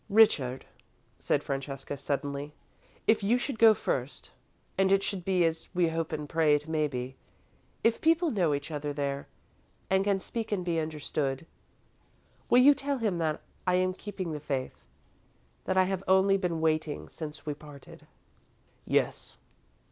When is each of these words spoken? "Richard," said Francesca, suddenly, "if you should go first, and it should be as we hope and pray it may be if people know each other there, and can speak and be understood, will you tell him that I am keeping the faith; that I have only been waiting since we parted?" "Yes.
"Richard," 0.09 0.65
said 1.19 1.43
Francesca, 1.43 1.95
suddenly, 1.95 2.53
"if 3.05 3.21
you 3.21 3.37
should 3.37 3.59
go 3.59 3.75
first, 3.75 4.31
and 4.75 4.91
it 4.91 5.03
should 5.03 5.23
be 5.23 5.45
as 5.45 5.69
we 5.75 5.89
hope 5.89 6.11
and 6.11 6.27
pray 6.27 6.55
it 6.55 6.67
may 6.67 6.87
be 6.87 7.17
if 7.83 8.01
people 8.01 8.31
know 8.31 8.55
each 8.55 8.71
other 8.71 8.93
there, 8.93 9.27
and 9.91 10.03
can 10.03 10.19
speak 10.19 10.51
and 10.51 10.65
be 10.65 10.79
understood, 10.79 11.45
will 12.49 12.63
you 12.63 12.73
tell 12.73 12.97
him 12.97 13.19
that 13.19 13.41
I 13.67 13.75
am 13.75 13.93
keeping 13.93 14.31
the 14.31 14.39
faith; 14.39 14.83
that 15.65 15.77
I 15.77 15.83
have 15.83 16.03
only 16.07 16.35
been 16.35 16.61
waiting 16.61 17.07
since 17.07 17.45
we 17.45 17.53
parted?" 17.53 18.07
"Yes. 18.87 19.37